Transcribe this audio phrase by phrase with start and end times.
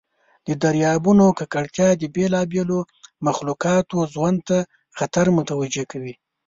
[0.47, 2.79] د دریابونو ککړتیا د بیلابیلو
[3.27, 4.57] مخلوقاتو ژوند ته
[4.97, 6.13] خطر متوجه کوي.